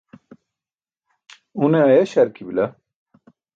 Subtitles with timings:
[1.63, 2.65] Une ayaś harki bila.